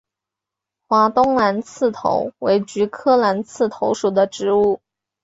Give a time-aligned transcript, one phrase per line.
[0.87, 4.81] 华东蓝刺头为菊科蓝刺头属的植物。